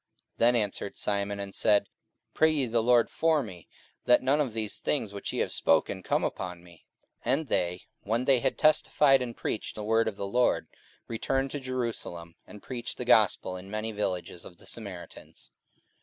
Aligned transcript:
44:008:024 0.39 0.39
Then 0.39 0.55
answered 0.55 0.97
Simon, 0.97 1.39
and 1.39 1.53
said, 1.53 1.85
Pray 2.33 2.49
ye 2.49 2.65
to 2.65 2.71
the 2.71 2.81
LORD 2.81 3.11
for 3.11 3.43
me, 3.43 3.67
that 4.05 4.23
none 4.23 4.41
of 4.41 4.53
these 4.53 4.79
things 4.79 5.13
which 5.13 5.31
ye 5.31 5.37
have 5.41 5.51
spoken 5.51 6.01
come 6.01 6.23
upon 6.23 6.63
me. 6.63 6.87
44:008:025 7.23 7.33
And 7.33 7.47
they, 7.49 7.81
when 8.01 8.25
they 8.25 8.39
had 8.39 8.57
testified 8.57 9.21
and 9.21 9.37
preached 9.37 9.75
the 9.75 9.83
word 9.83 10.07
of 10.07 10.15
the 10.15 10.25
Lord, 10.25 10.65
returned 11.07 11.51
to 11.51 11.59
Jerusalem, 11.59 12.33
and 12.47 12.63
preached 12.63 12.97
the 12.97 13.05
gospel 13.05 13.55
in 13.55 13.69
many 13.69 13.91
villages 13.91 14.43
of 14.43 14.57
the 14.57 14.65
Samaritans. 14.65 15.51